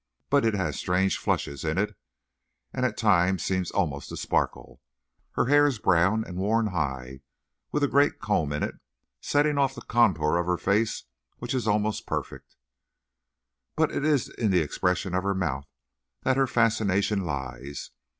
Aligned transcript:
But 0.31 0.45
it 0.45 0.55
has 0.55 0.79
strange 0.79 1.19
flushes 1.19 1.63
in 1.63 1.77
it, 1.77 1.95
and 2.73 2.87
at 2.87 2.97
times 2.97 3.43
seems 3.43 3.69
almost 3.69 4.09
to 4.09 4.17
sparkle. 4.17 4.81
Her 5.33 5.45
hair 5.45 5.67
is 5.67 5.77
brown, 5.77 6.23
and 6.25 6.39
worn 6.39 6.65
high, 6.73 7.21
with 7.71 7.83
a 7.83 7.87
great 7.87 8.17
comb 8.19 8.51
in 8.51 8.63
it, 8.63 8.73
setting 9.21 9.59
off 9.59 9.75
the 9.75 9.81
contour 9.83 10.37
of 10.37 10.47
her 10.47 10.57
face, 10.57 11.03
which 11.37 11.53
is 11.53 11.67
almost 11.67 12.07
perfect. 12.07 12.55
But 13.75 13.91
it 13.91 14.03
is 14.03 14.27
in 14.27 14.49
the 14.49 14.61
expression 14.61 15.13
of 15.13 15.21
her 15.21 15.35
mouth 15.35 15.67
that 16.23 16.35
her 16.35 16.47
fascination 16.47 17.23
lies. 17.23 17.91